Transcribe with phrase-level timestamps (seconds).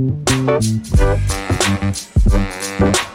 [0.00, 0.30] Thank
[2.80, 3.09] you.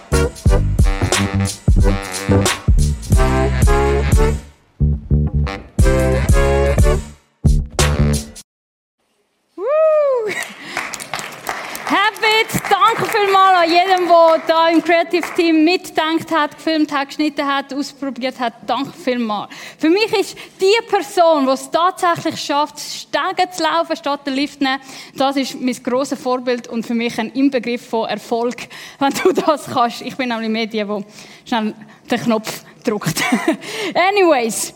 [14.96, 18.54] Creative Team mitgedacht hat, gefilmt hat, geschnitten hat, ausprobiert hat.
[18.66, 19.52] Danke vielmals.
[19.78, 24.62] Für mich ist die Person, die es tatsächlich schafft, Stege zu laufen, statt den Lift
[24.62, 24.80] nehmen,
[25.18, 28.56] das ist mein grosses Vorbild und für mich ein Inbegriff von Erfolg,
[29.00, 30.02] wenn du das kannst.
[30.02, 31.06] Ich bin nämlich mehr die, die
[31.46, 31.74] schnell
[32.10, 33.22] den Knopf drückt.
[33.94, 34.74] Anyways.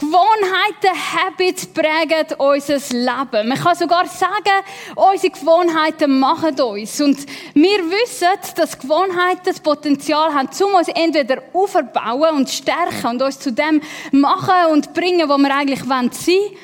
[0.00, 3.48] Gewohnheiten, Habits prägen unser Leben.
[3.48, 6.98] Man kann sogar sagen, unsere Gewohnheiten machen uns.
[7.02, 7.18] Und
[7.52, 13.38] wir wissen, dass Gewohnheiten das Potenzial haben, um uns entweder aufzubauen und stärken und uns
[13.38, 16.56] zu dem machen und bringen, wo wir eigentlich sein wollen.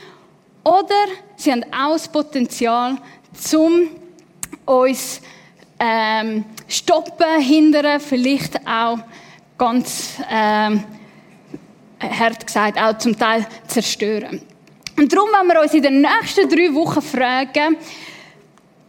[0.64, 2.96] Oder sie haben auch das Potenzial,
[3.54, 3.88] um
[4.64, 5.20] uns
[5.78, 8.98] ähm, stoppen, hindern, vielleicht auch
[9.58, 10.84] ganz ähm,
[12.00, 14.40] hart gesagt, auch zum Teil zerstören.
[14.96, 17.76] Und darum wollen wir uns in den nächsten drei Wochen fragen,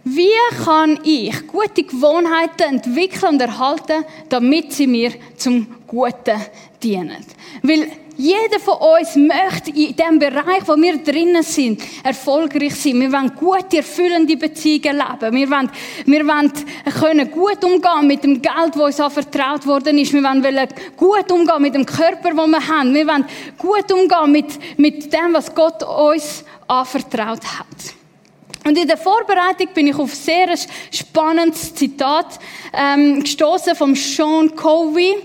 [0.04, 6.40] wie kann ich gute Gewohnheiten entwickeln und erhalten, damit sie mir zum Guten
[6.82, 7.26] dienen?
[7.62, 13.00] Weil jeder von uns möchte in dem Bereich, wo wir drinnen sind, erfolgreich sein.
[13.00, 15.36] Wir wollen gute, erfüllende Beziehungen leben.
[15.36, 15.70] Wir wollen,
[16.06, 16.52] wir wollen
[17.00, 20.14] können gut umgehen mit dem Geld, das uns anvertraut worden ist.
[20.14, 20.68] Wir wollen
[20.98, 22.94] gut umgehen mit dem Körper, den wir haben.
[22.94, 23.26] Wir wollen
[23.58, 27.96] gut umgehen mit, mit dem, was Gott uns anvertraut hat.
[28.66, 30.48] Und in der Vorbereitung bin ich auf ein sehr
[30.92, 32.40] spannendes Zitat
[32.74, 35.16] ähm, gestoßen vom Sean Covey.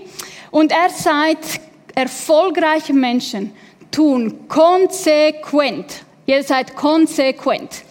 [0.51, 1.59] Und er sagt,
[1.95, 3.53] erfolgreiche Menschen
[3.91, 6.03] tun konsequent.
[6.25, 7.83] Jeder sagt konsequent.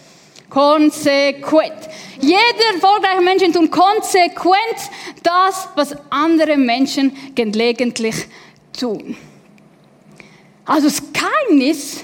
[0.49, 1.89] Konsequent.
[2.19, 4.77] Jeder erfolgreiche Mensch tun konsequent
[5.23, 8.15] das, was andere Menschen gelegentlich
[8.77, 9.17] tun.
[10.65, 12.03] Also das Geheimnis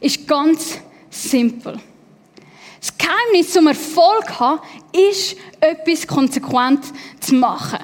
[0.00, 0.78] ist ganz
[1.10, 1.78] simpel.
[2.80, 4.60] Das Geheimnis zum Erfolg haben,
[4.92, 6.84] ist, etwas konsequent
[7.20, 7.78] zu machen.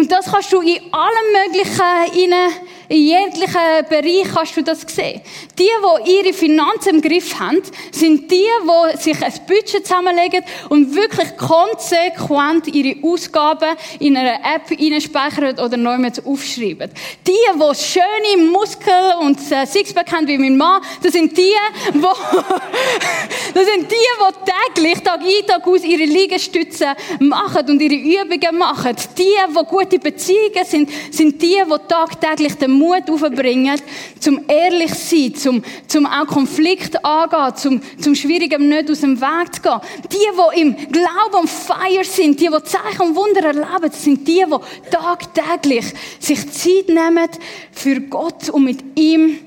[0.00, 5.20] Und das kannst du in allen möglichen, in jeglichen Bereich kannst du das sehen.
[5.56, 7.62] Die, die ihre Finanzen im Griff haben,
[7.92, 14.66] sind die, die sich ein Budget zusammenlegen und wirklich konsequent ihre Ausgaben in einer App
[15.00, 16.90] speichern oder neu aufschreiben.
[17.28, 21.54] Die, die schöne Muskeln und Sixpack haben wie mein Mann, das sind die,
[21.94, 22.00] die,
[23.54, 28.58] das sind die, die täglich, Tag ein, Tag aus ihre Liegestütze machen und ihre Übungen
[28.58, 28.96] machen.
[29.16, 33.78] Die, die gute Beziehungen sind, sind die, die tagtäglich den Mut aufbringen,
[34.18, 39.54] zum ehrlich sein, zum, zum auch Konflikt angehen, zum, zum Schwierigen nicht aus dem Weg
[39.54, 39.80] zu gehen.
[40.10, 44.44] Die, die im Glauben und Feier sind, die, die Zeichen und Wunder erleben, sind die,
[44.44, 45.84] die tagtäglich
[46.18, 47.28] sich Zeit nehmen
[47.72, 49.38] für Gott und mit ihm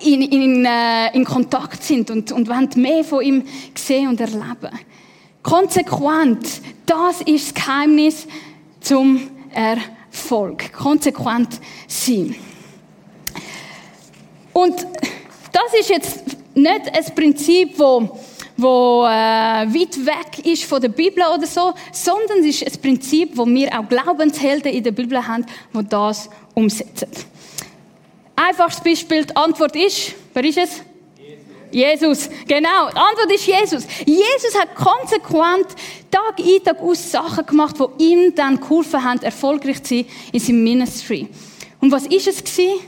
[0.00, 4.70] in, in, äh, in Kontakt sind und, und wollen mehr von ihm sehen und erleben.
[5.42, 8.26] Konsequent, das ist das Geheimnis
[8.80, 9.20] zum
[9.52, 10.72] Erfolg.
[10.72, 12.34] Konsequent sein.
[14.60, 14.86] Und
[15.52, 16.22] das ist jetzt
[16.54, 18.18] nicht ein Prinzip, wo
[18.56, 23.30] wo äh, weit weg ist von der Bibel oder so, sondern es ist ein Prinzip,
[23.34, 27.08] wo wir auch Glaubenshelden in der Bibel haben, die das umsetzen.
[28.36, 30.82] Einfaches Beispiel, die Antwort ist, wer ist es?
[31.70, 32.90] Jesus, genau.
[32.90, 33.86] Die Antwort ist Jesus.
[34.04, 35.68] Jesus hat konsequent
[36.10, 40.40] Tag ein, Tag aus Sachen gemacht, die ihm dann geholfen haben, erfolgreich zu sein in
[40.40, 41.28] seinem Ministry.
[41.80, 42.80] Und was ist es gewesen?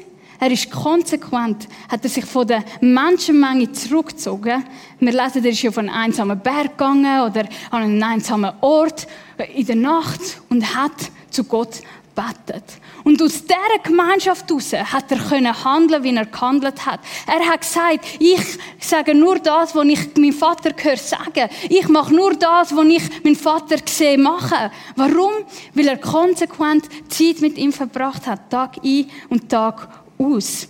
[0.42, 4.64] Er ist konsequent, hat er sich von der Menschenmenge zurückgezogen.
[4.98, 9.06] Wir lesen, er ist auf einen einsamen Berg gegangen oder an einen einsamen Ort
[9.54, 11.82] in der Nacht und hat zu Gott
[12.16, 12.64] betet.
[13.04, 16.98] Und aus dieser Gemeinschaft heraus hat er können handeln, wie er gehandelt hat.
[17.28, 21.50] Er hat gesagt, ich sage nur das, was ich meinem Vater höre sagen.
[21.68, 24.72] Ich mache nur das, was ich meinen Vater sehe machen.
[24.96, 25.32] Warum?
[25.74, 30.68] Weil er konsequent Zeit mit ihm verbracht hat, Tag ein und Tag aus.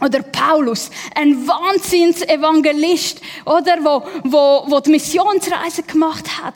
[0.00, 6.54] Oder Paulus, ein Wahnsinnsevangelist, oder, wo, wo, wo die Missionsreise gemacht hat.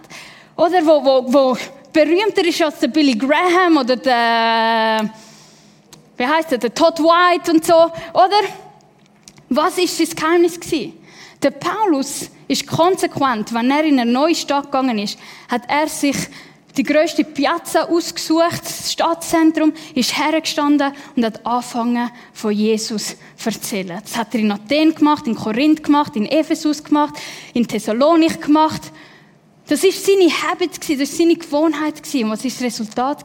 [0.57, 1.57] Oder wo, wo, wo
[1.93, 5.11] berühmter ist als der Billy Graham oder der,
[6.17, 8.41] wie heißt der, der Todd White und so, oder?
[9.51, 10.93] Was ist das Geheimnis gewesen?
[11.43, 16.17] Der Paulus ist konsequent, wenn er in eine neue Stadt gegangen ist, hat er sich
[16.79, 24.01] die grösste Piazza ausgesucht, das Stadtzentrum, ist hergestanden und hat angefangen, von Jesus zu erzählen.
[24.01, 27.15] Das hat er in Athen gemacht, in Korinth gemacht, in Ephesus gemacht,
[27.53, 28.93] in Thessalonik gemacht.
[29.67, 32.01] Das ist seine Habit, das ist seine Gewohnheit.
[32.15, 33.25] Und was ist das Resultat?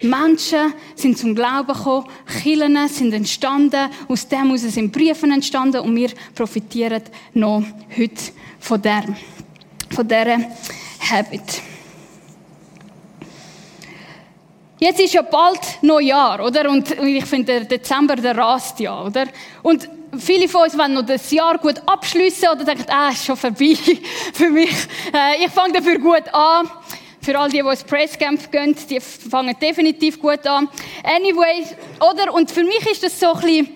[0.00, 2.06] Menschen sind zum Glauben gekommen,
[2.40, 7.02] Kirchen sind entstanden, aus dem heraus sind Briefe entstanden und wir profitieren
[7.34, 7.64] noch
[7.96, 9.04] heute von der,
[9.90, 10.38] von dieser
[11.10, 11.62] Habit.
[14.78, 16.68] Jetzt ist ja bald Neujahr, oder?
[16.68, 19.24] Und ich finde, der Dezember, der rast ja, oder?
[19.62, 19.88] Und
[20.18, 23.74] viele von uns wollen noch das Jahr gut abschließen oder denken, ah, ist schon vorbei
[24.34, 24.70] für mich.
[25.14, 26.70] Äh, ich fange dafür gut an.
[27.22, 30.68] Für all die, die ins Presscamp gehen, die fangen definitiv gut an.
[31.02, 31.64] Anyway,
[31.98, 32.34] oder?
[32.34, 33.68] Und für mich ist das so ein bisschen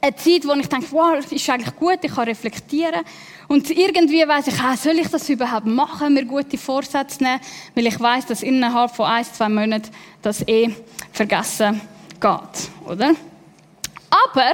[0.00, 3.04] eine Zeit, wo ich denke, wow, ist eigentlich gut, ich kann reflektieren.
[3.48, 7.40] Und irgendwie weiß ich, ah, soll ich das überhaupt machen, mir gute Vorsätze nehmen,
[7.74, 9.90] weil ich weiß, dass innerhalb von ein, zwei Monaten
[10.22, 10.74] das eh
[11.12, 11.80] vergessen
[12.20, 13.14] geht, oder?
[14.10, 14.52] Aber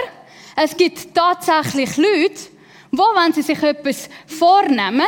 [0.57, 2.41] es gibt tatsächlich Leute,
[2.91, 5.07] wo, wenn sie sich etwas vornehmen,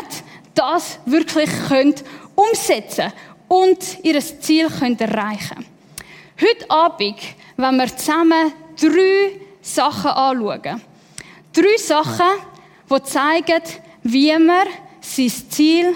[0.54, 1.94] das wirklich können
[2.34, 3.12] umsetzen
[3.48, 5.66] und ihr Ziel können erreichen.
[6.40, 7.16] Heute Abend,
[7.56, 10.82] wenn wir zusammen drei Sachen anschauen.
[11.52, 12.26] Drei Sachen,
[12.92, 13.62] die zeigen,
[14.02, 14.66] wie man
[15.00, 15.94] sein Ziel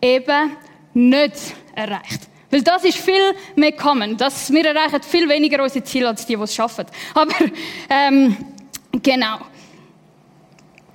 [0.00, 0.56] eben
[0.94, 1.36] nicht
[1.74, 2.28] erreicht.
[2.50, 4.16] Weil das ist viel mehr common.
[4.16, 6.84] Das, wir erreichen viel weniger unsere Ziele als die, die es schaffen.
[7.14, 7.34] Aber
[7.88, 8.36] ähm,
[9.02, 9.38] genau.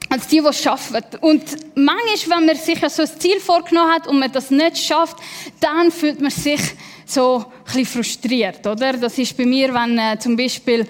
[0.09, 1.03] Als die, die es schaffen.
[1.21, 1.43] Und
[1.75, 5.17] manchmal, wenn man sich so ein Ziel vorgenommen hat und man das nicht schafft,
[5.59, 6.61] dann fühlt man sich
[7.09, 8.93] so ein frustriert, oder?
[8.93, 10.85] Das ist bei mir, wenn äh, zum Beispiel äh,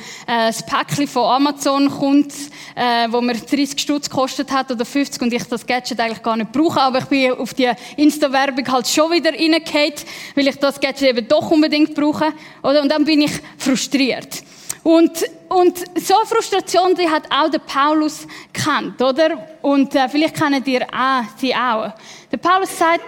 [0.48, 2.34] das Päckchen von Amazon kommt,
[2.76, 6.36] äh, wo mir 30 Stutz gekostet hat oder 50 und ich das Gadget eigentlich gar
[6.36, 9.94] nicht brauche, aber ich bin auf die Insta-Werbung halt schon wieder reingefallen,
[10.36, 12.34] weil ich das Gadget eben doch unbedingt brauche,
[12.64, 12.82] oder?
[12.82, 14.44] Und dann bin ich frustriert.
[14.84, 15.12] Und,
[15.50, 19.46] und so Frustration, die hat auch der Paulus kennt, oder?
[19.62, 21.92] Und äh, vielleicht kennt ihr auch, sie auch.
[22.32, 23.02] Der Paulus sagt,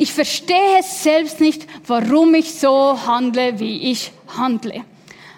[0.00, 4.82] ich verstehe selbst nicht, warum ich so handle, wie ich handle.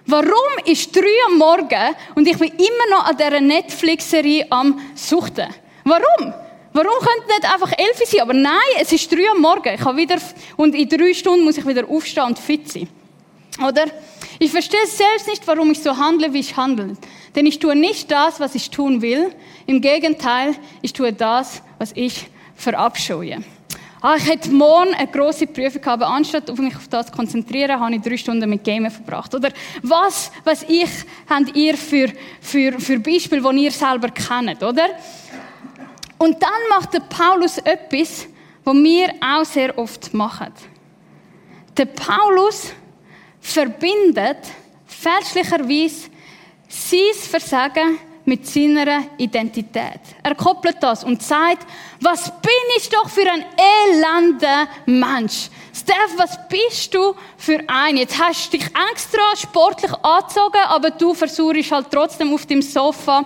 [0.07, 5.49] Warum ist drei am Morgen und ich bin immer noch an dieser Netflix-Serie am Suchten?
[5.83, 6.33] Warum?
[6.73, 8.21] Warum könnte nicht einfach elf sein?
[8.21, 9.75] Aber nein, es ist drei am Morgen.
[9.75, 10.17] Ich habe wieder,
[10.57, 12.89] und in drei Stunden muss ich wieder aufstehen und fit sein.
[13.67, 13.87] Oder?
[14.39, 16.97] Ich verstehe selbst nicht, warum ich so handle, wie ich handle.
[17.35, 19.35] Denn ich tue nicht das, was ich tun will.
[19.67, 23.43] Im Gegenteil, ich tue das, was ich verabscheue.
[24.05, 27.79] Ah, ich hätte morgen eine grosse Prüfung gehabt, anstatt auf mich auf das zu konzentrieren,
[27.79, 29.33] habe ich drei Stunden mit Gamen verbracht.
[29.33, 30.91] Oder was, was ich,
[31.31, 32.09] habt ihr für,
[32.41, 34.89] für, für Beispiele, die ihr selber kennt, oder?
[36.19, 38.27] Und dann macht der Paulus etwas,
[38.65, 40.53] was wir auch sehr oft machen.
[41.77, 42.73] Der Paulus
[43.41, 44.39] verbindet
[44.85, 46.11] fälschlicherweise
[46.69, 50.01] sein Versagen mit seiner Identität.
[50.23, 51.67] Er koppelt das und sagt,
[52.01, 53.45] was bin ich doch für ein
[53.91, 55.51] elender Mensch?
[55.75, 57.97] Steph, was bist du für ein?
[57.97, 63.25] Jetzt hast du dich extra sportlich angezogen, aber du versuchst halt trotzdem auf dem Sofa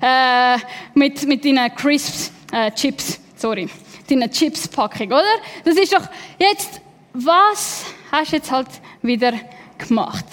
[0.00, 0.58] äh,
[0.94, 3.68] mit, mit deinen Crisps, äh, Chips, sorry,
[4.08, 5.24] deinen Chips-Packung, oder?
[5.64, 6.80] Das ist doch, jetzt,
[7.12, 8.68] was hast du jetzt halt
[9.02, 9.32] wieder
[9.76, 10.24] gemacht?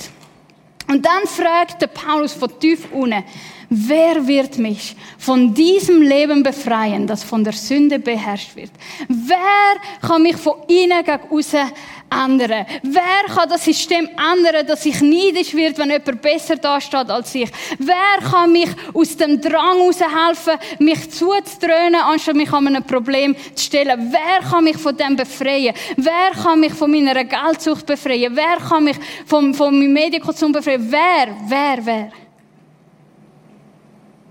[0.88, 3.24] Und dann fragt der Paulus von tief unten,
[3.70, 8.72] Wer wird mich von diesem Leben befreien, das von der Sünde beherrscht wird?
[9.08, 11.72] Wer kann mich von innen gegen außen
[12.12, 12.66] ändern?
[12.84, 17.50] Wer kann das System ändern, dass ich neidisch wird, wenn jemand besser dasteht als ich?
[17.80, 23.64] Wer kann mich aus dem Drang heraushelfen, mich zuzudröhnen, anstatt mich an einem Problem zu
[23.64, 24.12] stellen?
[24.12, 25.74] Wer kann mich von dem befreien?
[25.98, 28.36] Wer kann mich von meiner Geldsucht befreien?
[28.36, 30.86] Wer kann mich von meinem Medienkonsum befreien?
[30.90, 31.36] Wer?
[31.48, 31.86] Wer?
[31.86, 32.25] Wer?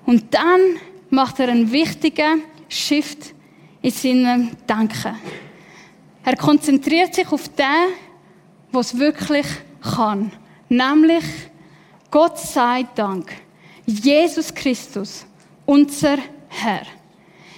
[0.06, 0.60] Und dann
[1.10, 3.34] macht er einen wichtigen Shift
[3.82, 5.16] in seinem Denken.
[6.24, 7.92] Er konzentriert sich auf den,
[8.72, 9.46] was wirklich
[9.80, 10.32] kann.
[10.68, 11.24] Nämlich,
[12.10, 13.32] Gott sei Dank,
[13.86, 15.26] Jesus Christus,
[15.66, 16.16] unser
[16.48, 16.82] Herr.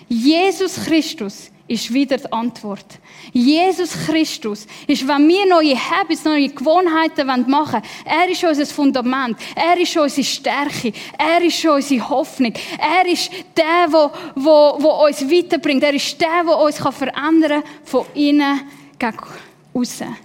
[0.08, 2.86] Jesus Christus ist wieder die Antwort.
[3.32, 9.36] Jesus Christus ist, wenn wir neue Habits, neue Gewohnheiten machen wollen, er ist unser Fundament,
[9.54, 15.22] er ist unsere Stärke, er ist unsere Hoffnung, er ist der, der, der, der uns
[15.22, 18.60] weiterbringt, er ist der, der uns verändern kann, von innen
[18.98, 19.16] gegen
[19.74, 20.16] außen.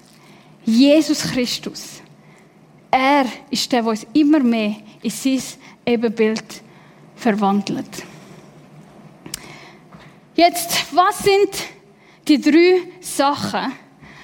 [0.63, 2.01] Jesus Christus.
[2.91, 5.41] Er ist der, der uns immer mehr in sein
[5.85, 6.61] Ebenbild
[7.15, 8.10] verwandelt.
[10.35, 11.49] Jetzt, was sind
[12.27, 13.73] die drei Sachen,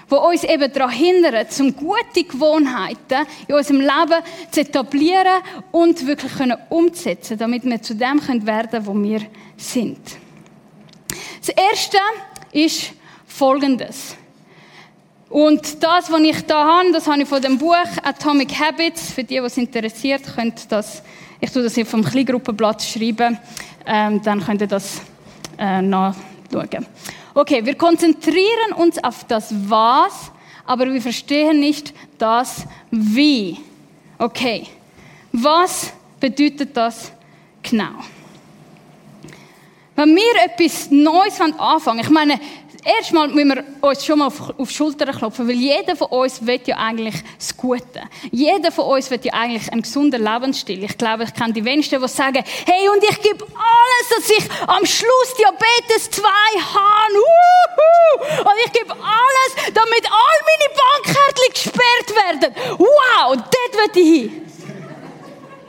[0.10, 6.32] die uns eben daran hindern, zum gute Gewohnheiten in unserem Leben zu etablieren und wirklich
[6.70, 9.22] umzusetzen, damit wir zu dem werden können, wo wir
[9.58, 10.00] sind.
[11.40, 11.98] Das erste
[12.52, 12.94] ist
[13.26, 14.16] Folgendes.
[15.30, 19.12] Und das, was ich da habe, das habe ich von dem Buch Atomic Habits.
[19.12, 21.04] Für die, die es interessiert, könnt das,
[21.42, 23.38] ich tue das hier vom Kleingruppenblatt schreiben,
[23.86, 25.02] ähm, dann könnt ihr das
[25.58, 26.86] äh, nachschauen.
[27.34, 30.32] Okay, wir konzentrieren uns auf das Was,
[30.66, 33.60] aber wir verstehen nicht das Wie.
[34.18, 34.68] Okay,
[35.32, 37.12] was bedeutet das
[37.62, 38.04] genau?
[39.96, 42.40] Wenn wir etwas Neues anfangen, ich meine,
[42.84, 46.46] erstmal müssen wir uns schon mal auf, auf die Schulter klopfen, weil jeder von uns
[46.46, 48.02] will ja eigentlich das Gute.
[48.32, 50.84] Jeder von uns will ja eigentlich einen gesunden Lebensstil.
[50.84, 54.50] Ich glaube, ich kenne die wenigsten, die sagen, hey, und ich gebe alles, dass ich
[54.68, 57.18] am Schluss Diabetes 2 habe.
[57.18, 58.50] Uhuhu.
[58.50, 62.56] Und ich gebe alles, damit all meine Bankkärtchen gesperrt werden.
[62.78, 64.42] Wow, dort will ich hin.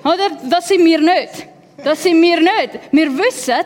[0.05, 0.31] Oder?
[0.49, 1.47] Das sind wir nicht.
[1.85, 2.81] Das sind wir nicht.
[2.91, 3.65] Wir wissen,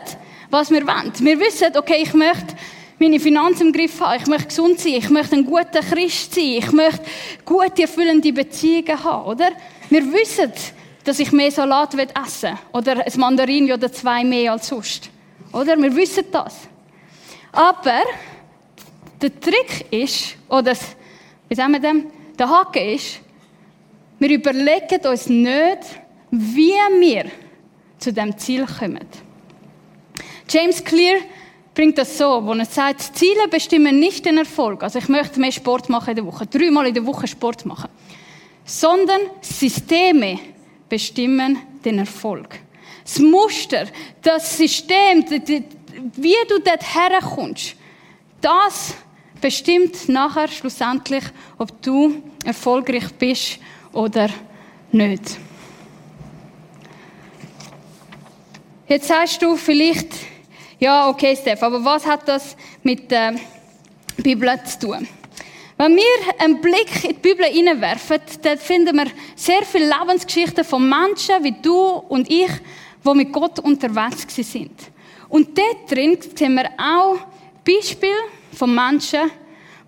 [0.49, 1.11] was wir wollen.
[1.19, 2.55] Wir wissen, okay, ich möchte
[3.03, 4.21] meine Finanzen im Griff haben.
[4.21, 4.93] Ich möchte gesund sein.
[4.93, 6.55] Ich möchte ein guter Christ sein.
[6.57, 7.01] Ich möchte
[7.43, 9.49] gute, erfüllende Beziehungen haben, oder?
[9.89, 10.51] Wir wissen,
[11.03, 12.57] dass ich mehr Salat essen will.
[12.71, 15.09] Oder ein Mandarin oder zwei mehr als sonst.
[15.51, 15.77] Oder?
[15.77, 16.55] Wir wissen das.
[17.51, 18.03] Aber
[19.21, 20.73] der Trick ist, oder
[21.49, 22.05] wie sagen wir dem?
[22.39, 23.19] Der Haken ist,
[24.17, 25.79] wir überlegen uns nicht,
[26.31, 27.25] wie wir
[27.99, 29.07] zu dem Ziel kommen.
[30.49, 31.17] James Clear
[31.73, 34.83] bringt das so, wo er sagt, Ziele bestimmen nicht den Erfolg.
[34.83, 37.89] Also ich möchte mehr Sport machen in der Woche, dreimal in der Woche Sport machen.
[38.65, 40.39] Sondern Systeme
[40.87, 42.59] bestimmen den Erfolg.
[43.03, 43.87] Das Muster,
[44.21, 45.25] das System,
[46.15, 47.75] wie du dort herkommst,
[48.39, 48.95] das
[49.41, 51.23] bestimmt nachher schlussendlich,
[51.57, 53.59] ob du erfolgreich bist
[53.91, 54.29] oder
[54.91, 55.37] nicht.
[58.87, 60.13] Jetzt sagst du vielleicht,
[60.79, 63.35] ja, okay, Steph, aber was hat das mit der
[64.17, 65.07] Bibel zu tun?
[65.77, 66.03] Wenn wir
[66.39, 71.55] einen Blick in die Bibel hineinwerfen, dann finden wir sehr viele Lebensgeschichten von Menschen wie
[71.61, 71.77] du
[72.09, 72.51] und ich,
[73.05, 74.71] die mit Gott unterwegs sind.
[75.29, 77.17] Und dort drin sehen wir auch
[77.65, 78.13] Beispiele
[78.53, 79.31] von Menschen,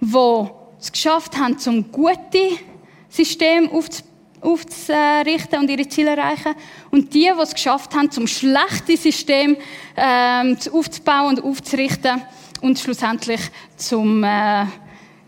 [0.01, 0.47] die
[0.79, 2.57] es geschafft haben, zum gute
[3.09, 4.14] System aufzubauen
[4.45, 6.55] aufzurichten und ihre Ziele erreichen.
[6.91, 9.57] Und die, die es geschafft haben, zum schlechten System
[9.95, 12.21] ähm, aufzubauen und aufzurichten
[12.61, 13.41] und schlussendlich
[13.75, 14.65] zum, äh,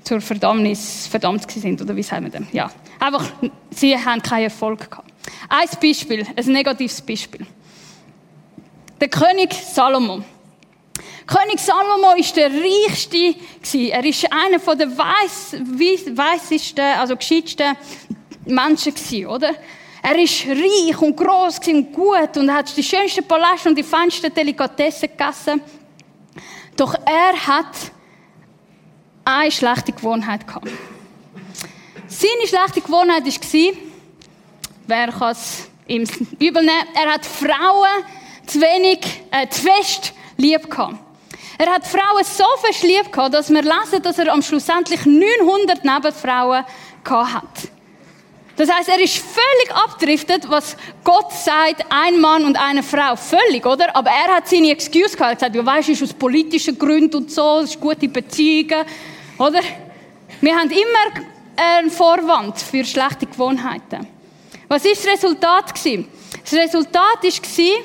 [0.03, 1.81] zur Verdammnis verdammt sind.
[1.81, 2.47] Oder wie sagen wir das?
[2.51, 2.71] Ja.
[2.99, 3.25] Einfach,
[3.69, 5.11] sie haben keinen Erfolg gehabt.
[5.49, 7.45] Ein Beispiel, ein negatives Beispiel.
[8.99, 10.23] Der König Salomo.
[11.27, 13.35] König Salomo ist der reichste
[13.91, 17.75] Er ist einer der weißesten, also gescheitsten
[18.47, 19.53] Menschen gewesen, oder?
[20.01, 24.33] Er ist reich und groß und gut und hat die schönsten Paläste und die feinsten
[24.33, 25.61] Delikatessen gegessen.
[26.75, 27.75] Doch er hat
[29.25, 30.69] eine schlechte Gewohnheit gehabt.
[32.07, 33.73] Seine schlechte Gewohnheit war,
[34.87, 36.03] wer kann es ihm
[36.39, 38.03] übel nehmen, er hat Frauen
[38.45, 38.99] zu wenig,
[39.31, 40.95] äh, zu fest lieb gehabt.
[41.57, 45.83] Er hat Frauen so fest lieb gehabt, dass wir lesen, dass er am schlussendlich 900
[45.83, 46.63] Nebenfrauen
[47.03, 47.76] gehabt hat.
[48.57, 53.15] Das heißt, er ist völlig abdriftet, was Gott sagt, ein Mann und eine Frau.
[53.15, 53.95] Völlig, oder?
[53.95, 55.19] Aber er hat seine Excuse gehabt.
[55.21, 58.07] Er hat gesagt, du weißt, es ist aus politischen Gründen und so, es ist gute
[58.07, 58.83] Beziehungen,
[59.37, 59.61] oder?
[60.41, 61.23] Wir haben immer
[61.55, 64.07] einen Vorwand für schlechte Gewohnheiten.
[64.67, 66.07] Was ist das Resultat gewesen?
[66.43, 67.83] Das Resultat war,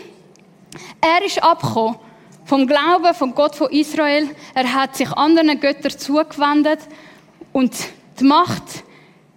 [1.00, 1.96] er ist abgekommen
[2.46, 4.28] vom Glauben von Gott von Israel.
[4.54, 6.80] Er hat sich anderen Göttern zugewendet
[7.52, 7.72] und
[8.18, 8.84] die Macht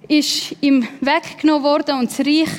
[0.08, 2.50] ist ihm weggenommen worden und das Reich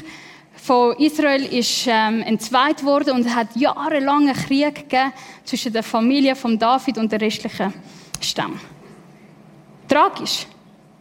[0.54, 4.96] von Israel ist ähm, entzweit worden und es hat jahrelange Krieg
[5.44, 7.72] zwischen der Familie von David und der restlichen
[8.20, 8.58] Stamm.
[9.88, 10.46] Tragisch,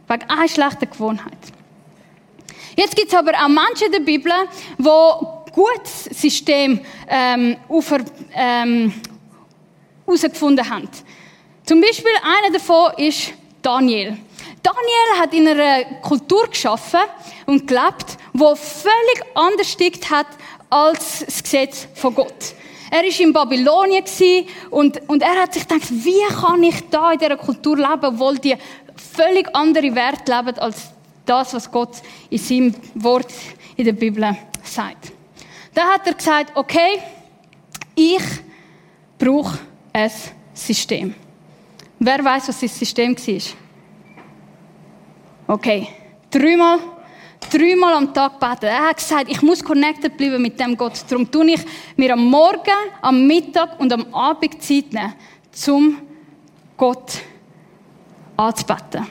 [0.07, 1.37] wegen einer schlechten Gewohnheit.
[2.75, 4.31] Jetzt gibt es aber auch Menschen in der Bibel,
[4.77, 7.55] die gutes System ähm,
[8.35, 8.93] ähm,
[10.05, 10.89] herausgefunden haben.
[11.63, 14.17] Zum Beispiel einer davon ist Daniel.
[14.65, 17.01] Daniel hat in einer Kultur geschaffen
[17.45, 20.25] und gelebt, wo völlig anders stickt hat
[20.69, 22.55] als das Gesetz von Gott.
[22.89, 24.03] Er war in Babylonien
[24.71, 28.39] und, und er hat sich gedacht, wie kann ich da in dieser Kultur leben, obwohl
[28.39, 28.55] die
[29.15, 30.89] völlig andere Werte leben als
[31.25, 33.31] das, was Gott in seinem Wort
[33.75, 35.11] in der Bibel sagt.
[35.73, 36.99] Da hat er gesagt, okay,
[37.95, 38.23] Ich
[39.17, 39.57] brauche
[39.93, 40.11] ein
[40.53, 41.15] System.
[41.97, 43.64] Wer weiß, was das System war?
[45.47, 45.87] Okay,
[46.31, 46.79] dreimal,
[47.51, 48.65] dreimal am Tag beten.
[48.65, 51.05] Er hat gesagt, ich muss connected bleiben mit dem Gott.
[51.07, 51.61] Darum tue ich
[51.95, 55.13] mir am Morgen, am Mittag und am Abend Zeit nehmen,
[55.67, 55.97] um
[56.75, 57.21] Gott
[58.35, 59.05] anzubeten.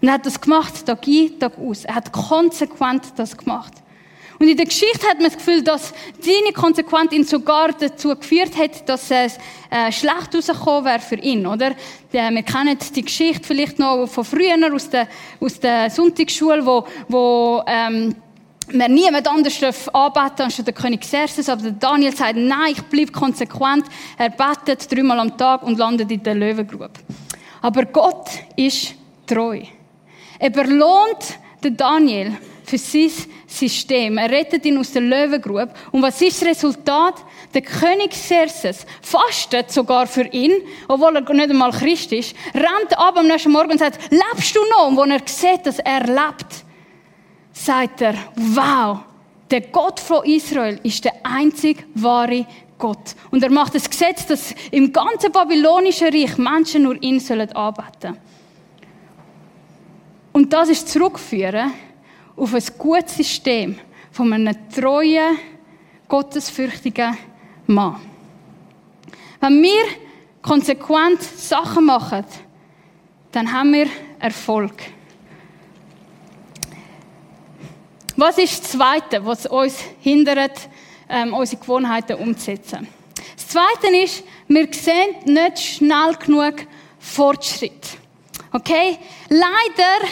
[0.00, 1.84] Und er hat das gemacht, Tag ein, Tag aus.
[1.84, 3.72] Er hat konsequent das gemacht.
[4.38, 8.56] Und in der Geschichte hat man das Gefühl, dass seine Konsequenz ihn sogar dazu geführt
[8.56, 9.38] hat, dass es
[9.70, 11.74] äh, schlecht rausgekommen wäre für ihn, oder?
[12.12, 15.08] Wir kennen die Geschichte vielleicht noch von früher aus der,
[15.40, 18.14] aus der Sonntagsschule, wo, wo ähm,
[18.72, 19.62] man niemand anders
[19.92, 23.84] anbeten als der König Xerxes, aber Daniel sagt, nein, ich bleibe konsequent.
[24.18, 26.90] Er betet dreimal am Tag und landet in der Löwengrube.
[27.62, 28.94] Aber Gott ist
[29.26, 29.62] treu.
[30.38, 33.10] Er belohnt den Daniel für sein
[33.46, 34.18] System.
[34.18, 35.70] Er rettet ihn aus der Löwengrube.
[35.92, 37.14] Und was ist das Resultat?
[37.54, 40.52] Der König Xerxes fastet sogar für ihn,
[40.88, 44.60] obwohl er nicht einmal Christ ist, rennt ab am nächsten Morgen und sagt, lebst du
[44.70, 44.88] noch?
[44.88, 46.64] Und wenn er sieht, dass er lebt,
[47.52, 48.98] sagt er, wow,
[49.48, 52.46] der Gott von Israel ist der einzig wahre
[52.78, 53.14] Gott.
[53.30, 58.18] Und er macht das Gesetz, dass im ganzen babylonischen Reich Menschen nur ihn sollen anbeten.
[60.32, 61.72] Und das ist zurückführen
[62.36, 63.78] auf ein gutes System
[64.12, 65.38] von einem treuen,
[66.08, 67.16] gottesfürchtigen
[67.66, 68.00] Mann.
[69.40, 69.84] Wenn wir
[70.42, 72.24] konsequent Sachen machen,
[73.32, 73.86] dann haben wir
[74.18, 74.74] Erfolg.
[78.16, 80.68] Was ist das Zweite, was uns hindert,
[81.08, 82.88] ähm, unsere Gewohnheiten umzusetzen?
[83.34, 86.66] Das Zweite ist, wir sehen nicht schnell genug
[86.98, 87.98] Fortschritt.
[88.52, 88.98] Okay?
[89.28, 90.08] Leider,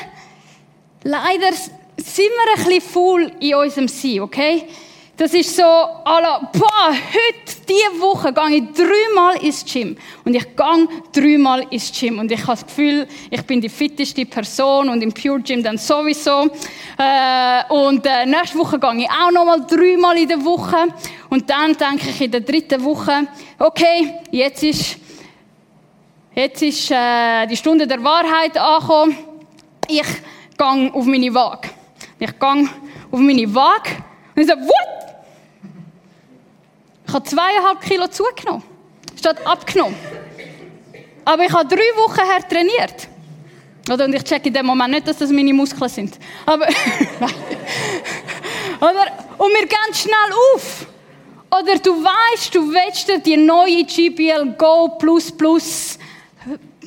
[1.03, 1.57] leider
[2.05, 4.65] sind wir ein bisschen faul in unserem Sein, okay?
[5.17, 9.97] Das ist so, alla, boah, heute, diese Woche, gehe ich dreimal ins Gym.
[10.25, 12.19] Und ich gehe dreimal ins Gym.
[12.19, 15.79] Und ich habe das Gefühl, ich bin die fitteste Person und im Pure Gym dann
[15.79, 16.51] sowieso.
[16.99, 20.89] Äh, und äh, nächste Woche gehe ich auch nochmal dreimal in der Woche.
[21.31, 23.29] Und dann denke ich in der dritten Woche,
[23.61, 24.97] okay, jetzt ist,
[26.35, 29.17] jetzt ist äh, die Stunde der Wahrheit angekommen.
[29.89, 30.03] Ich
[30.59, 31.84] gehe auf meine Waage.
[32.19, 32.69] Ich gehe
[33.11, 33.91] auf meine Waage
[34.35, 35.15] und ich sage, what?
[37.07, 38.63] Ich habe zweieinhalb Kilo zugenommen.
[39.17, 39.97] Statt abgenommen.
[41.25, 43.09] Aber ich habe drei Wochen her trainiert.
[43.91, 44.07] Oder?
[44.07, 46.19] Und ich checke in dem Moment nicht, dass das meine Muskeln sind.
[46.47, 46.67] Aber,
[48.81, 49.07] oder?
[49.39, 50.87] Und wir gehen schnell auf.
[51.51, 55.94] Oder du weißt, du willst dir die neue GBL Go Plus Plus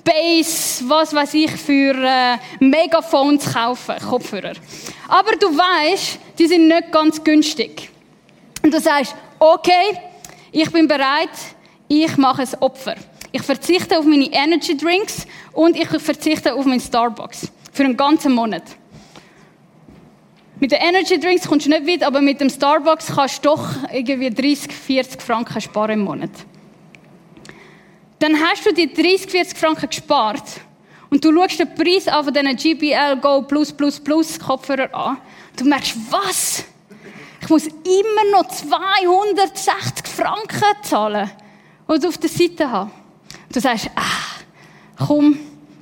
[0.07, 4.53] Base, was weiß ich, für äh, Megaphones kaufen, Kopfhörer.
[5.07, 7.89] Aber du weißt, die sind nicht ganz günstig.
[8.63, 9.99] Und du sagst, okay,
[10.51, 11.29] ich bin bereit,
[11.89, 12.95] ich mache ein Opfer.
[13.33, 17.51] Ich verzichte auf meine Energy Drinks und ich verzichte auf meinen Starbucks.
[17.73, 18.63] Für einen ganzen Monat.
[20.59, 23.67] Mit den Energy Drinks kommst du nicht weit, aber mit dem Starbucks kannst du doch
[23.91, 26.31] irgendwie 30, 40 Franken sparen im Monat.
[28.19, 30.43] Dann hast du die 30, 40 Franken gespart
[31.09, 35.17] und du schaust den Preis an von diesen GBL Go Plus Plus Plus Kopfhörer an.
[35.55, 36.63] Du merkst, was?
[37.41, 41.29] Ich muss immer noch 260 Franken zahlen
[41.85, 42.91] und auf der Seite haben.
[43.51, 45.37] Du sagst, ah, komm,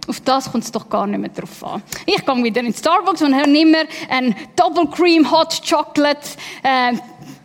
[0.07, 1.81] auf das kommt es doch gar nicht mehr drauf an.
[2.05, 6.29] Ich gehe wieder in Starbucks und habe immer ein Double Cream Hot Chocolate
[6.61, 6.93] äh,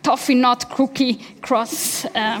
[0.03, 2.39] Toffee Nut Cookie Cross äh,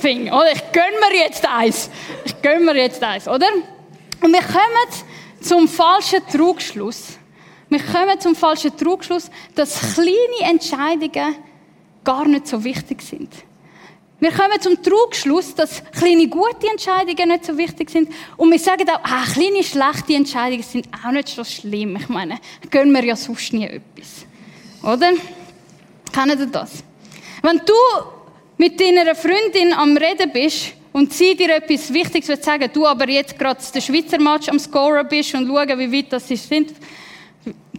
[0.00, 0.28] Thing.
[0.28, 0.52] Oder?
[0.52, 1.90] Ich gönne mir jetzt eins.
[2.24, 3.46] Ich gönne mir jetzt eins, oder?
[4.20, 5.04] Und wir kommen
[5.40, 7.18] zum falschen Trugschluss.
[7.68, 11.36] Wir kommen zum falschen Trugschluss, dass kleine Entscheidungen
[12.04, 13.32] gar nicht so wichtig sind.
[14.20, 18.12] Wir kommen zum Trugschluss, dass kleine gute Entscheidungen nicht so wichtig sind.
[18.36, 21.96] Und wir sagen auch, ah, kleine schlechte Entscheidungen sind auch nicht so schlimm.
[21.96, 22.38] Ich meine,
[22.70, 24.26] gönnen wir ja sonst nie etwas.
[24.82, 25.12] Oder?
[26.12, 26.84] Kennen Sie das?
[27.42, 27.74] Wenn du
[28.56, 33.08] mit deiner Freundin am Reden bist und sie dir etwas Wichtiges wird sagen, du aber
[33.08, 36.72] jetzt gerade den Schweizer Match am Scorer bist und schauen, wie weit das sie sind,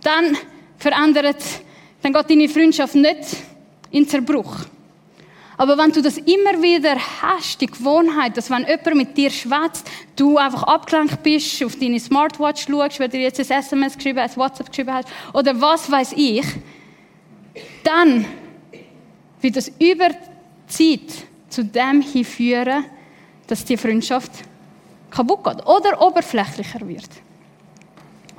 [0.01, 0.37] dann
[0.77, 1.41] verändert,
[2.01, 3.37] dann geht deine Freundschaft nicht
[3.91, 4.53] in Zerbruch.
[5.55, 9.89] Aber wenn du das immer wieder hast, die Gewohnheit, dass wenn jemand mit dir schwätzt,
[10.17, 14.35] du einfach abgelenkt bist, auf deine Smartwatch schaust, wenn du jetzt ein SMS geschrieben hast,
[14.35, 16.43] ein WhatsApp geschrieben hast, oder was weiß ich,
[17.83, 18.25] dann
[19.43, 20.09] wird das über
[20.67, 22.85] Zeit zu dem hinführen,
[23.47, 24.31] dass die Freundschaft
[25.11, 27.09] kaputt geht oder oberflächlicher wird.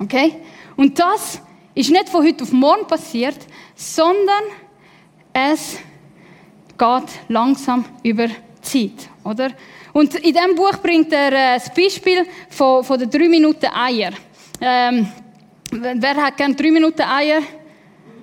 [0.00, 0.36] Okay?
[0.76, 1.40] Und das
[1.74, 3.38] ist nicht von heute auf morgen passiert,
[3.74, 4.44] sondern
[5.32, 5.78] es
[6.76, 8.28] geht langsam über
[8.60, 9.50] Zeit, oder?
[9.92, 14.12] Und in diesem Buch bringt er äh, das Beispiel von, von den drei Minuten Eier.
[14.60, 15.06] Ähm,
[15.70, 17.42] wer hat gern drei Minuten Eier?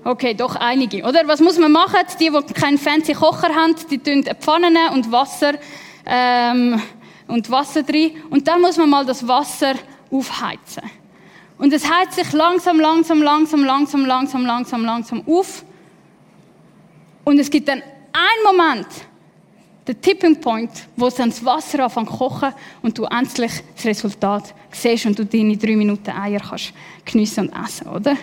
[0.03, 1.27] Okay, doch einige, oder?
[1.27, 1.99] Was muss man machen?
[2.19, 5.53] Die, die keinen fancy Kocher haben, die tun Pfannen und Wasser,
[6.05, 6.81] ähm,
[7.27, 8.11] und Wasser drin.
[8.29, 9.75] Und dann muss man mal das Wasser
[10.11, 10.83] aufheizen.
[11.57, 15.63] Und es heizt sich langsam, langsam, langsam, langsam, langsam, langsam, langsam auf.
[17.23, 18.87] Und es gibt dann einen Moment,
[19.85, 24.53] der Tipping Point, wo dann das Wasser anfängt zu kochen und du endlich das Resultat
[24.71, 26.73] siehst und du deine drei Minuten Eier kannst
[27.05, 28.17] geniessen und essen, oder?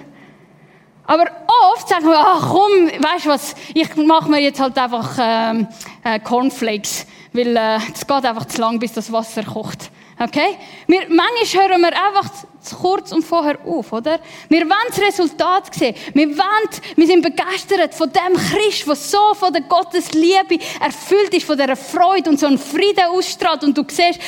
[1.09, 1.25] Aber
[1.73, 5.67] oft sagen wir, ach komm, weißt du was, ich mache mir jetzt halt einfach ähm,
[6.05, 9.91] äh, Cornflakes, weil äh, es geht einfach zu lang, bis das Wasser kocht.
[10.19, 10.57] Okay?
[10.87, 14.19] Wir, manchmal hören wir einfach zu kurz und vorher auf, oder?
[14.49, 15.95] Wir wollen das Resultat sehen.
[16.13, 21.35] Wir wollen, wir sind begeistert von dem Christ, der so von der Gottes Liebe erfüllt
[21.35, 23.63] ist, von dieser Freude und so einen Frieden ausstrahlt.
[23.63, 24.19] Und du siehst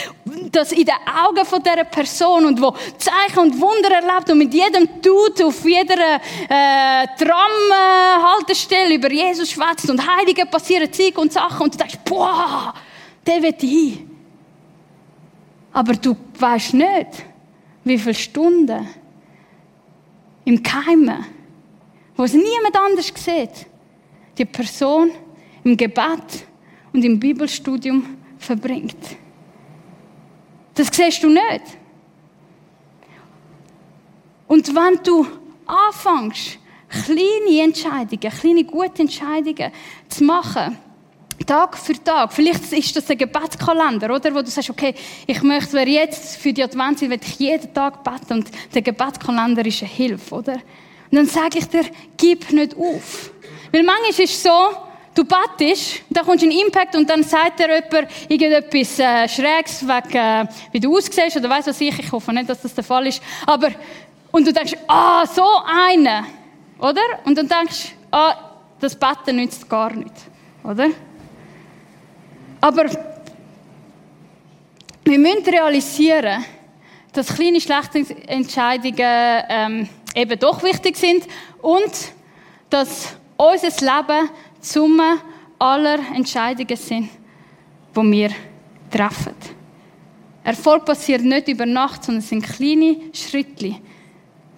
[0.53, 0.95] das in den
[1.27, 5.65] Augen von dieser Person und wo Zeichen und Wunder erlebt und mit jedem Tut auf
[5.65, 11.99] jeder äh, Tram-Haltestelle über Jesus schwätzt und Heilige passieren Zeug und Sachen und du denkst,
[12.05, 12.73] boah,
[13.27, 14.10] der wird hin.
[15.73, 17.25] Aber du weißt nicht,
[17.85, 18.89] wie viele Stunden
[20.45, 21.25] im Keimen,
[22.17, 23.67] wo es niemand anders sieht,
[24.37, 25.11] die Person
[25.65, 26.47] im Gebet
[26.93, 28.97] und im Bibelstudium verbringt.
[30.75, 31.79] Das siehst du nicht.
[34.47, 35.27] Und wenn du
[35.67, 39.71] anfängst, kleine Entscheidungen, kleine gute Entscheidungen
[40.09, 40.77] zu machen,
[41.47, 42.33] Tag für Tag.
[42.33, 44.35] Vielleicht ist das ein Gebetskalender, oder?
[44.35, 44.95] Wo du sagst, okay,
[45.27, 49.65] ich möchte wer jetzt für die Adventszeit, will ich jeden Tag beten und der Gebetskalender
[49.65, 50.55] ist eine Hilfe, oder?
[50.55, 51.85] Und dann sage ich dir,
[52.17, 53.33] gib nicht auf.
[53.73, 54.51] Weil manchmal ist es so,
[55.15, 59.83] du bettest, da kommst du in Impact und dann sagt dir jemand irgendetwas äh, Schräges
[59.87, 62.85] wegen, äh, wie du aussiehst oder weiss was ich, ich hoffe nicht, dass das der
[62.85, 63.71] Fall ist, aber,
[64.31, 66.25] und du denkst, ah, so eine,
[66.79, 67.03] oder?
[67.25, 68.35] Und dann denkst ah,
[68.79, 70.23] das Betten nützt gar nichts,
[70.65, 70.89] oder?
[72.61, 72.85] Aber
[75.05, 76.45] wir müssen realisieren,
[77.13, 78.95] dass kleine schlechte Entscheidungen
[79.49, 81.27] ähm, eben doch wichtig sind
[81.63, 81.93] und
[82.69, 84.31] dass unser Leben
[84.63, 85.19] die Summe
[85.59, 87.09] aller Entscheidungen sind,
[87.97, 88.31] die wir
[88.91, 89.35] treffen.
[90.45, 93.77] Erfolg passiert nicht über Nacht, sondern es sind kleine Schritte,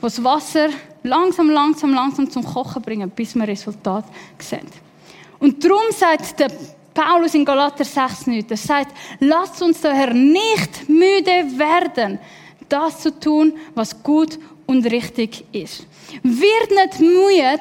[0.00, 0.68] wo das Wasser
[1.02, 4.04] langsam, langsam, langsam zum Kochen bringen, bis wir Resultat
[4.38, 4.66] sehen.
[5.38, 6.50] Und darum sagt der
[6.94, 8.50] Paulus in Galater 6 nicht.
[8.50, 12.18] Er sagt, lasst uns daher nicht müde werden,
[12.68, 15.87] das zu tun, was gut und richtig ist.
[16.22, 17.61] Wird nicht müde,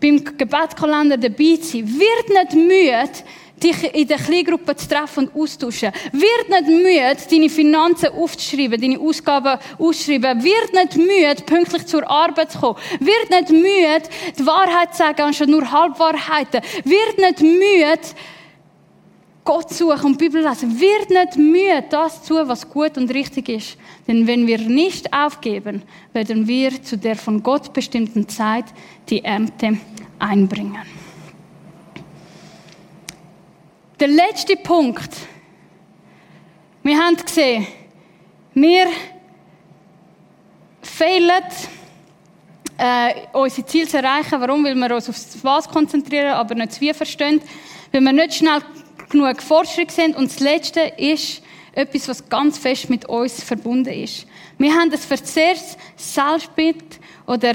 [0.00, 1.88] beim Gebetskalender dabei zu sein.
[1.88, 3.24] Wird nicht müde,
[3.62, 5.92] dich in der Kleingruppe zu treffen und austauschen.
[6.12, 10.42] Wird nicht müde, deine Finanzen aufzuschreiben, deine Ausgaben auszuschreiben.
[10.42, 12.78] Wird nicht müde, pünktlich zur Arbeit zu kommen.
[13.00, 14.02] Wird nicht müde,
[14.38, 16.60] die Wahrheit zu sagen, anstatt nur Halbwahrheiten.
[16.84, 18.00] Wird nicht müde,
[19.44, 20.78] Gott suchen und Bibel lesen.
[20.78, 23.78] Wird nicht müde, das zu tun, was gut und richtig ist.
[24.06, 28.66] Denn wenn wir nicht aufgeben, werden wir zu der von Gott bestimmten Zeit
[29.08, 29.78] die Ernte
[30.18, 31.05] einbringen.
[33.98, 35.08] Der letzte Punkt.
[36.82, 37.66] Wir haben gesehen,
[38.52, 38.88] wir
[40.82, 41.30] fehlen,
[42.76, 44.38] äh, unsere Ziele zu erreichen.
[44.38, 44.64] Warum?
[44.64, 47.40] Weil wir uns auf was konzentrieren, aber nicht zu viel verstehen.
[47.90, 48.60] Weil wir nicht schnell
[49.08, 50.14] genug Fortschritt sind.
[50.14, 54.26] Und das Letzte ist etwas, was ganz fest mit uns verbunden ist.
[54.58, 57.54] Wir haben ein verzerrtes Selbstbild oder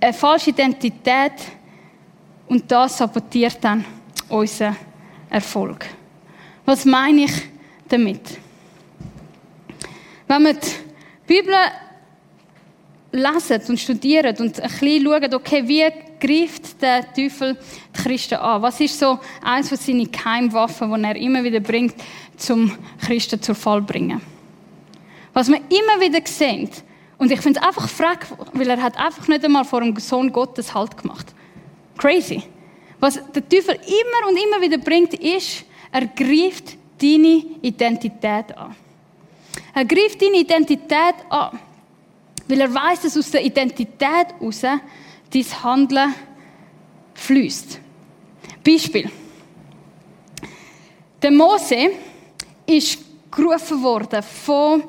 [0.00, 1.32] eine falsche Identität
[2.48, 3.84] und das sabotiert dann
[4.28, 4.76] unseren
[5.30, 5.86] Erfolg.
[6.64, 7.32] Was meine ich
[7.88, 8.38] damit?
[10.26, 10.66] Wenn wir die
[11.26, 11.54] Bibel
[13.12, 15.84] lesen und studieren und ein bisschen schauen, okay, wie
[16.18, 17.56] greift der Teufel
[17.96, 18.62] die Christen an?
[18.62, 21.94] Was ist so eines von seinen Keimwaffen, die er immer wieder bringt,
[22.36, 24.20] zum Christen zur Fall zu bringen?
[25.32, 26.70] Was wir immer wieder sehen,
[27.18, 30.30] und ich finde es einfach frag, weil er hat einfach nicht einmal vor dem Sohn
[30.32, 31.34] Gottes Halt gemacht.
[31.96, 32.42] Crazy.
[32.98, 38.74] Was der Teufel immer und immer wieder bringt, ist, er greift deine Identität an.
[39.74, 41.58] Er greift deine Identität an,
[42.48, 46.14] weil er weiß, dass aus der Identität heraus dein Handeln
[47.14, 47.80] fließt.
[48.64, 49.10] Beispiel.
[51.22, 51.90] Der Mose
[52.66, 52.98] ist
[53.30, 54.82] gerufen worden von,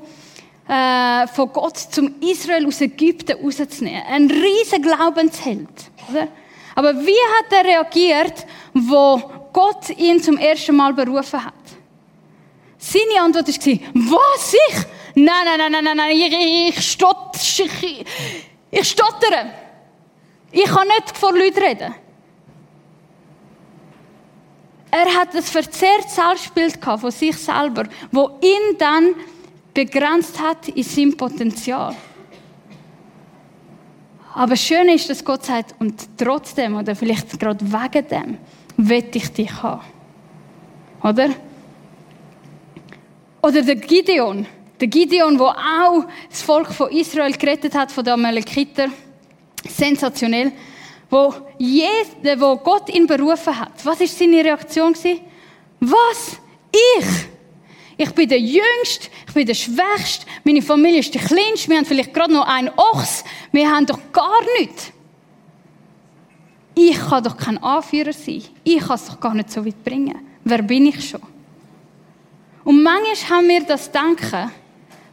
[0.67, 4.03] äh, von Gott, zum Israel aus Ägypten rauszunehmen.
[4.07, 5.69] Ein riesiger Glaubensheld.
[6.09, 6.27] Oder?
[6.77, 9.17] Aber wie hat er reagiert, wo
[9.51, 11.55] Gott ihn zum ersten Mal berufen hat.
[12.77, 14.75] Seine Antwort war, was, ich?
[15.15, 18.05] Nein, nein, nein, nein, nein, ich, ich, ich,
[18.69, 19.53] ich stottere.
[20.51, 21.95] Ich kann nicht vor Leuten reden.
[24.91, 29.15] Er hat ein verzerrtes Selbstbild von sich selber, wo ihn dann
[29.73, 31.95] begrenzt hat in seinem Potenzial.
[34.37, 38.37] Aber schön ist, dass Gott sagt, und trotzdem, oder vielleicht gerade wegen dem,
[38.77, 39.81] will ich dich haben.
[41.03, 41.29] Oder?
[43.41, 44.45] Oder der Gideon.
[44.79, 48.89] Der Gideon, der auch das Volk von Israel gerettet hat, von den Amalekiter.
[49.67, 50.51] Sensationell.
[51.09, 53.83] Wo, jeder, wo Gott ihn berufen hat.
[53.85, 54.93] Was ist seine Reaktion
[55.79, 56.39] Was?
[56.71, 57.07] Ich?
[57.97, 61.85] Ich bin der Jüngste, ich bin der Schwächste, meine Familie ist der Kleinste, wir haben
[61.85, 64.91] vielleicht gerade noch einen Ochs, wir haben doch gar nichts.
[66.75, 68.43] Ich kann doch kein Anführer sein.
[68.63, 70.15] Ich kann es doch gar nicht so weit bringen.
[70.43, 71.21] Wer bin ich schon?
[72.63, 74.51] Und manchmal haben wir das Denken,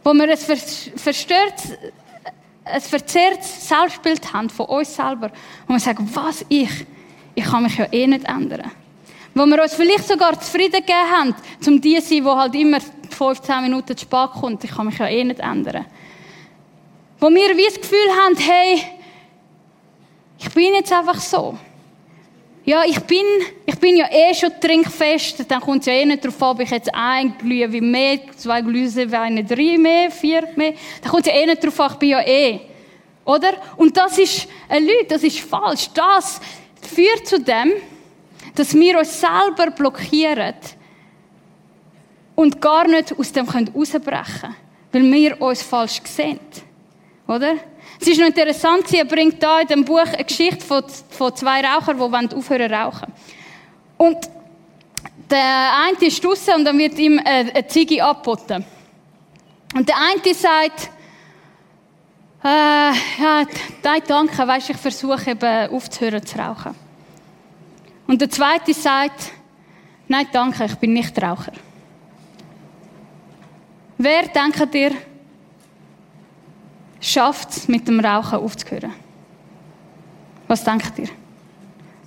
[0.03, 1.79] wo wir ein verstörtes,
[2.65, 5.31] ein verzerrtes Selbstbild haben von uns selber.
[5.67, 6.69] Und wir sagen, was ich?
[7.35, 8.71] Ich kann mich ja eh nicht ändern.
[9.35, 12.79] Wo wir uns vielleicht sogar zufrieden gegeben haben, zum die zu sein, wo halt immer
[13.11, 14.63] 15 Minuten zu spät kommt.
[14.63, 15.87] Ich kann mich ja eh nicht ändern.
[17.19, 18.83] Wo wir wie das Gefühl haben, hey,
[20.39, 21.59] ich bin jetzt einfach so.
[22.65, 23.25] Ja, ich bin,
[23.67, 26.61] ich bin ja eh schon trinkfest, dann kommt es ja eh nicht darauf an, ob
[26.61, 31.39] ich jetzt ein Glühwein mehr, zwei Glühweine, drei mehr, vier mehr, dann kommt es ja
[31.39, 32.61] eh nicht darauf an, ich bin ja eh.
[33.25, 33.53] Oder?
[33.77, 35.89] Und das ist eine Lüge, das ist falsch.
[35.93, 36.41] Das
[36.81, 37.73] führt zu dem,
[38.55, 40.55] dass wir uns selber blockieren
[42.35, 44.55] und gar nicht aus dem herausbrechen
[44.93, 46.41] können, weil wir uns falsch sehen.
[47.27, 47.55] Oder?
[48.01, 51.61] Es ist noch interessant, er bringt da in dem Buch eine Geschichte von, von zwei
[51.61, 53.13] Rauchern, die aufhören zu rauchen.
[53.97, 54.19] Und
[55.31, 58.65] der eine ist draußen und dann wird ihm eine Ziege angeboten.
[59.75, 60.91] Und der eine sagt,
[62.45, 63.47] äh, ja,
[63.83, 66.84] nein, danke, weißt, ich versuche eben aufzuhören zu rauchen.
[68.07, 69.33] Und der zweite sagt,
[70.09, 71.53] nein, danke, ich bin nicht Raucher.
[73.97, 74.93] Wer, denkt ihr,
[77.01, 78.93] schafft es, mit dem Rauchen aufzuhören?
[80.49, 81.09] Was denkt ihr?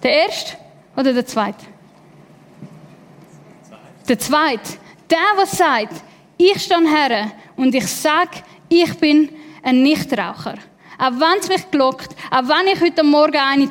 [0.03, 0.57] Der erste
[0.95, 1.65] oder der zweite?
[4.07, 4.77] Der zweite.
[5.09, 6.03] Der, der sagt,
[6.37, 9.29] ich stehe her und ich sage, ich bin
[9.63, 10.55] ein Nichtraucher.
[10.97, 13.69] Auch wenn es mich glockt, auch wenn ich heute Morgen eine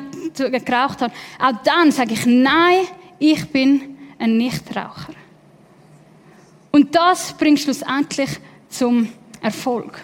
[0.61, 2.87] geraucht habe, auch dann sage ich, nein,
[3.19, 5.13] ich bin ein Nichtraucher.
[6.71, 8.29] Und das bringt schlussendlich
[8.69, 9.11] zum
[9.41, 9.99] Erfolg.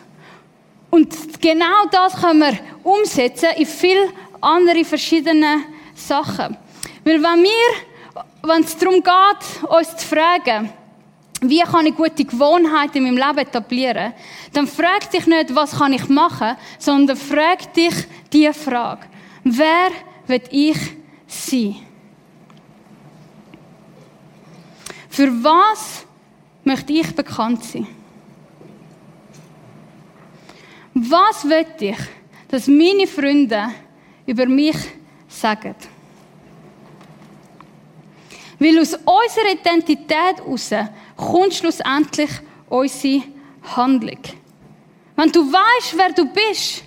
[0.90, 4.10] Und genau das können wir umsetzen in viele
[4.42, 5.64] andere verschiedene
[5.96, 6.58] Sachen.
[7.04, 10.70] Weil wenn wir, wenn es darum geht, uns zu fragen,
[11.50, 14.14] wie kann ich gute Gewohnheiten in meinem Leben etablieren,
[14.54, 17.94] dann frag dich nicht, was kann ich machen, sondern frag dich
[18.32, 19.06] diese Frage.
[19.44, 19.90] Wer
[20.28, 20.78] will ich
[21.28, 21.76] sein?
[25.10, 26.06] Für was
[26.64, 27.88] möchte ich bekannt sein?
[30.94, 31.98] Was will ich,
[32.48, 33.70] dass meine Freunde
[34.26, 34.78] über mich
[35.28, 35.76] sagen?
[38.60, 40.72] Weil aus unserer Identität heraus
[41.16, 42.30] kommt schlussendlich
[42.70, 43.24] unsere
[43.76, 44.20] Handlung.
[45.16, 46.84] Wenn du weißt, wer du bist,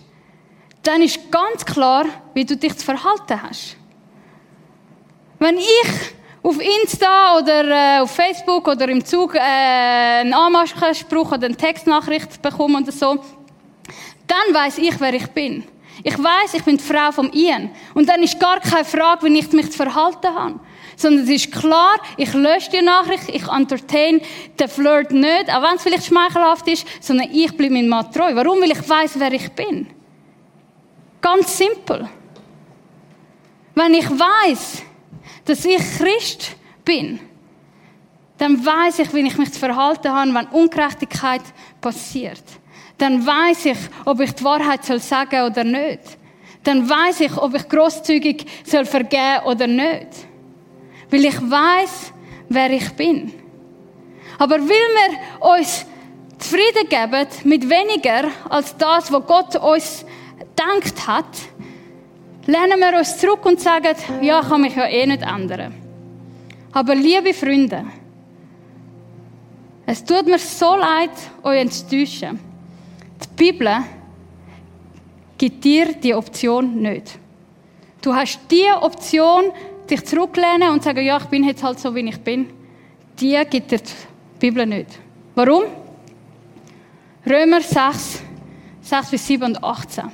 [0.82, 3.76] dann ist ganz klar, wie du dich zu verhalten hast.
[5.38, 11.46] Wenn ich auf Insta oder äh, auf Facebook oder im Zug äh, einen Anmachspruch oder
[11.46, 13.18] eine Textnachricht bekomme oder so,
[14.26, 15.64] dann weiß ich, wer ich bin.
[16.02, 17.70] Ich weiß, ich bin die Frau vom Ian.
[17.94, 20.60] Und dann ist gar keine Frage, wie ich mich zu verhalten habe.
[20.96, 24.20] Sondern es ist klar, ich lösche die Nachricht, ich entertain
[24.58, 28.34] den Flirt nicht, auch wenn es vielleicht schmeichelhaft ist, sondern ich bleibe meinem Mann treu.
[28.34, 28.60] Warum?
[28.60, 29.86] Weil ich weiß, wer ich bin.
[31.20, 32.08] Ganz simpel.
[33.74, 34.82] Wenn ich weiß,
[35.44, 37.20] dass ich Christ bin,
[38.38, 41.42] dann weiß ich, wie ich mich zu verhalten habe, wenn Ungerechtigkeit
[41.80, 42.42] passiert
[42.98, 46.00] dann weiß ich, ob ich die Wahrheit soll sagen oder nicht.
[46.62, 50.08] Dann weiß ich, ob ich großzügig soll vergeben oder nicht.
[51.10, 52.12] Weil ich weiß,
[52.48, 53.32] wer ich bin.
[54.38, 55.86] Aber will wir uns
[56.38, 60.04] zufrieden geben mit weniger als das, was Gott uns
[60.38, 61.38] gedacht hat,
[62.46, 65.74] lehnen wir uns zurück und sagen, ja, ich kann mich ja eh nicht ändern.
[66.72, 67.84] Aber liebe Freunde,
[69.86, 71.10] es tut mir so leid,
[71.42, 72.38] euch zu täuschen.
[73.22, 73.76] Die Bibel
[75.38, 77.18] gibt dir die Option nicht.
[78.02, 79.52] Du hast die Option
[79.88, 82.48] sich zurücklehnen und sagen, ja, ich bin jetzt halt so, wie ich bin,
[83.20, 83.92] die gibt dir die
[84.38, 84.98] Bibel nicht.
[85.34, 85.64] Warum?
[87.28, 88.22] Römer 6,
[88.82, 90.04] 6 bis 7 und 18.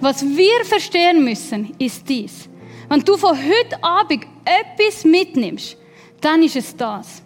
[0.00, 2.48] Was wir verstehen müssen, ist dies.
[2.88, 5.76] Wenn du von heute Abend etwas mitnimmst,
[6.20, 7.22] dann ist es das.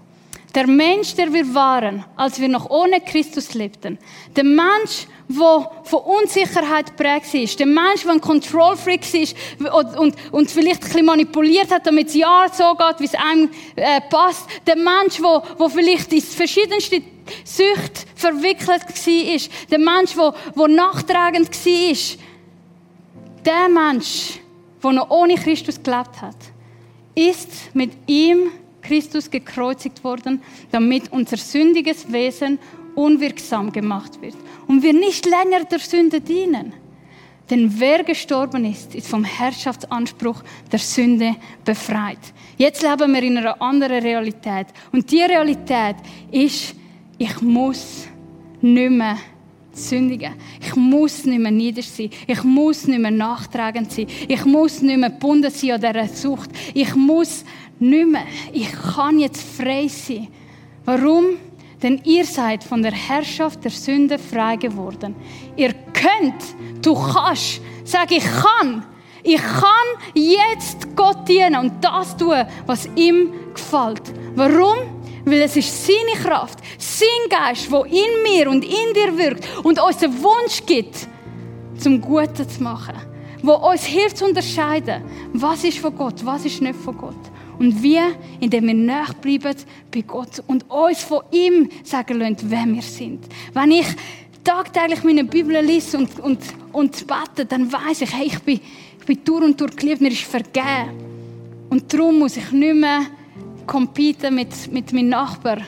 [0.54, 3.98] Der Mensch, der wir waren, als wir noch ohne Christus lebten.
[4.34, 7.58] Der Mensch, der von Unsicherheit prägt ist.
[7.58, 11.86] Der Mensch, der ein Control Freak ist und, und, und vielleicht ein bisschen manipuliert hat,
[11.86, 14.48] damit es ja so geht, wie es einem äh, passt.
[14.66, 17.02] Der Mensch, der, der vielleicht in verschiedenste
[17.44, 19.40] Süchte verwickelt war.
[19.70, 22.18] Der Mensch, der, der nachtragend war.
[23.44, 24.40] Der Mensch,
[24.82, 26.36] der noch ohne Christus gelebt hat,
[27.14, 32.58] ist mit ihm Christus gekreuzigt worden, damit unser sündiges Wesen
[32.94, 34.34] unwirksam gemacht wird
[34.68, 36.72] und wir nicht länger der Sünde dienen.
[37.50, 42.18] Denn wer gestorben ist, ist vom Herrschaftsanspruch der Sünde befreit.
[42.58, 44.66] Jetzt leben wir in einer anderen Realität.
[44.92, 45.96] Und die Realität
[46.30, 46.74] ist,
[47.16, 48.06] ich muss
[48.60, 49.16] nicht mehr
[49.72, 50.34] sündigen.
[50.60, 52.10] Ich muss nicht mehr niedrig sein.
[52.26, 54.06] Ich muss nicht mehr nachtragend sein.
[54.26, 56.50] Ich muss nicht mehr gebunden sein an dieser Sucht.
[56.74, 57.44] Ich muss
[57.78, 58.26] nicht mehr.
[58.52, 60.28] Ich kann jetzt frei sein.
[60.84, 61.38] Warum?
[61.82, 65.14] Denn ihr seid von der Herrschaft der Sünde frei geworden.
[65.56, 68.84] Ihr könnt, du kannst, sag ich kann.
[69.22, 69.70] Ich kann
[70.14, 74.02] jetzt Gott dienen und das tun, was ihm gefällt.
[74.34, 74.78] Warum?
[75.24, 79.78] Weil es ist seine Kraft, sein Geist, der in mir und in dir wirkt und
[79.80, 81.06] uns einen Wunsch gibt,
[81.78, 82.94] zum Guten zu machen.
[83.42, 87.14] Wo uns hilft zu unterscheiden, was ist von Gott, was ist nicht von Gott.
[87.58, 89.56] Und wir, indem wir nachbleiben
[89.92, 93.24] bei Gott und uns von ihm sagen lassen, wer wir sind.
[93.52, 93.86] Wenn ich
[94.44, 96.38] tagtäglich meine Bibel lese und, und,
[96.72, 98.60] und bete, dann weiß ich, hey, ich bin,
[98.98, 101.08] ich bin durch und durch geliebt, mir ist vergeben.
[101.68, 103.02] Und darum muss ich nicht mehr
[103.66, 105.64] competen mit, mit meinem Nachbarn.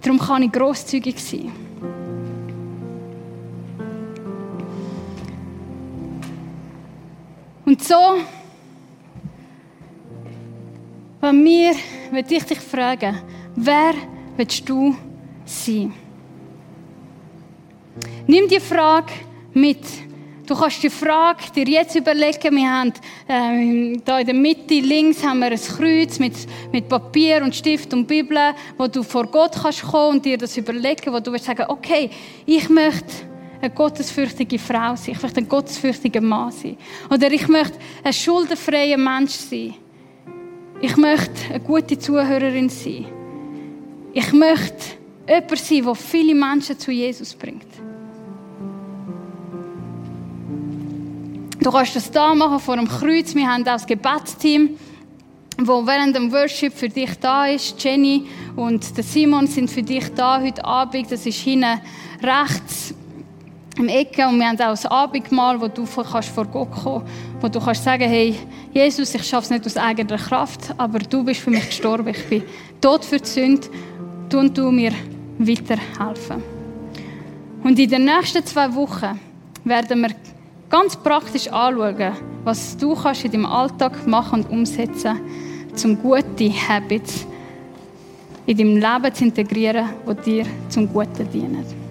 [0.00, 1.52] Darum kann ich grosszügig sein.
[7.66, 7.94] Und so
[11.20, 11.72] bei mir
[12.10, 13.20] möchte ich dich fragen,
[13.54, 13.94] wer
[14.36, 14.94] willst du
[15.44, 15.92] sein?
[18.26, 19.12] Nimm die Frage
[19.52, 19.80] mit.
[20.46, 22.54] Du kannst die Frage dir jetzt überlegen.
[22.54, 22.92] Wir haben
[23.28, 26.34] ähm, da in der Mitte links haben wir ein Kreuz mit,
[26.70, 28.38] mit Papier und Stift und Bibel,
[28.78, 32.10] wo du vor Gott kannst kommen und dir das überlegen, wo du willst sagen, okay,
[32.44, 33.26] ich möchte
[33.60, 36.76] eine gottesfürchtige Frau sein, ich möchte ein gottesfürchtiger Mann sein,
[37.10, 39.74] oder ich möchte ein schuldenfreier Mensch sein.
[40.80, 43.06] Ich möchte eine gute Zuhörerin sein.
[44.12, 47.66] Ich möchte jemand sein, der viele Menschen zu Jesus bringt.
[51.60, 53.34] Du kannst das da machen vor dem Kreuz.
[53.34, 54.78] Wir haben auch das Gebetsteam,
[55.58, 57.82] wo während dem Worship für dich da ist.
[57.82, 61.10] Jenny und Simon sind für dich da heute Abend.
[61.10, 61.80] Das ist hinten
[62.22, 62.94] rechts
[63.78, 67.06] im Ecke und wir haben auch ein Abendmahl, wo du kannst vor Gott kommen
[67.40, 68.34] wo du kannst sagen, hey,
[68.72, 72.08] Jesus, ich schaffe es nicht aus eigener Kraft, aber du bist für mich gestorben.
[72.08, 72.42] Ich bin
[72.80, 73.68] tot für die Sünde.
[74.28, 74.92] Du und du mir
[75.38, 76.42] weiterhelfen.
[77.62, 79.20] Und in den nächsten zwei Wochen
[79.64, 80.10] werden wir
[80.68, 82.12] ganz praktisch anschauen,
[82.44, 85.20] was du kannst in deinem Alltag machen und umsetzen,
[85.84, 87.26] um gute Habits
[88.46, 91.85] in deinem Leben zu integrieren, die dir zum Guten dienen.